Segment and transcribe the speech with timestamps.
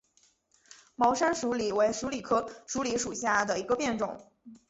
[0.95, 4.19] 毛山鼠李为鼠李科鼠李属下的一个变种。